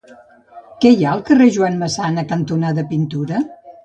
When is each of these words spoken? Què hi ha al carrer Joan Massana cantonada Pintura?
Què 0.85 0.91
hi 0.93 1.03
ha 1.03 1.11
al 1.17 1.19
carrer 1.27 1.47
Joan 1.57 1.77
Massana 1.81 2.23
cantonada 2.31 2.85
Pintura? 2.95 3.43